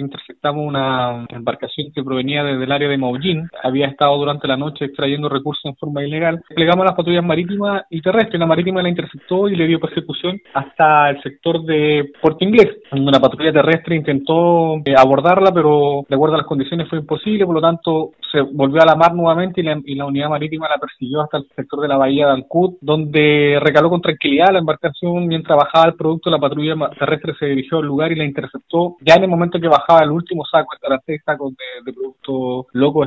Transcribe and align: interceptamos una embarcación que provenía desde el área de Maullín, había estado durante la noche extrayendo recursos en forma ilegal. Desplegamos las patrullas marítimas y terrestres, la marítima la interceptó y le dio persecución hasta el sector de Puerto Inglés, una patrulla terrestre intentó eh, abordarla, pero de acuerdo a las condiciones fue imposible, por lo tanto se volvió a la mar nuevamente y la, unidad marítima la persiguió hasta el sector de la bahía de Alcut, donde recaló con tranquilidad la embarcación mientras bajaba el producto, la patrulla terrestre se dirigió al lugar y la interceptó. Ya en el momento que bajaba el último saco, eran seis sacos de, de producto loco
interceptamos 0.00 0.66
una 0.66 1.26
embarcación 1.28 1.92
que 1.94 2.02
provenía 2.02 2.44
desde 2.44 2.64
el 2.64 2.72
área 2.72 2.88
de 2.88 2.98
Maullín, 2.98 3.48
había 3.62 3.86
estado 3.86 4.16
durante 4.16 4.48
la 4.48 4.56
noche 4.56 4.86
extrayendo 4.86 5.28
recursos 5.28 5.64
en 5.64 5.76
forma 5.76 6.04
ilegal. 6.04 6.42
Desplegamos 6.48 6.84
las 6.84 6.94
patrullas 6.94 7.24
marítimas 7.24 7.82
y 7.90 8.00
terrestres, 8.00 8.38
la 8.38 8.46
marítima 8.46 8.82
la 8.82 8.88
interceptó 8.88 9.48
y 9.48 9.56
le 9.56 9.66
dio 9.66 9.80
persecución 9.80 10.40
hasta 10.54 11.10
el 11.10 11.22
sector 11.22 11.62
de 11.64 12.12
Puerto 12.20 12.44
Inglés, 12.44 12.68
una 12.92 13.20
patrulla 13.20 13.52
terrestre 13.52 13.96
intentó 13.96 14.76
eh, 14.84 14.94
abordarla, 14.96 15.52
pero 15.52 16.04
de 16.08 16.14
acuerdo 16.14 16.34
a 16.34 16.38
las 16.38 16.46
condiciones 16.46 16.88
fue 16.88 16.98
imposible, 16.98 17.46
por 17.46 17.54
lo 17.54 17.60
tanto 17.60 18.12
se 18.32 18.40
volvió 18.40 18.82
a 18.82 18.86
la 18.86 18.96
mar 18.96 19.14
nuevamente 19.14 19.60
y 19.60 19.94
la, 19.94 20.06
unidad 20.06 20.30
marítima 20.30 20.68
la 20.68 20.78
persiguió 20.78 21.20
hasta 21.20 21.36
el 21.36 21.46
sector 21.54 21.80
de 21.80 21.88
la 21.88 21.98
bahía 21.98 22.26
de 22.26 22.32
Alcut, 22.32 22.78
donde 22.80 23.58
recaló 23.60 23.90
con 23.90 24.00
tranquilidad 24.00 24.52
la 24.52 24.58
embarcación 24.58 25.26
mientras 25.26 25.58
bajaba 25.58 25.86
el 25.86 25.94
producto, 25.94 26.30
la 26.30 26.38
patrulla 26.38 26.74
terrestre 26.98 27.34
se 27.38 27.46
dirigió 27.46 27.78
al 27.78 27.86
lugar 27.86 28.10
y 28.10 28.16
la 28.16 28.24
interceptó. 28.24 28.96
Ya 29.02 29.14
en 29.16 29.24
el 29.24 29.28
momento 29.28 29.60
que 29.60 29.68
bajaba 29.68 30.02
el 30.02 30.10
último 30.10 30.44
saco, 30.44 30.70
eran 30.82 31.00
seis 31.04 31.20
sacos 31.24 31.52
de, 31.52 31.84
de 31.84 31.92
producto 31.92 32.66
loco 32.72 33.04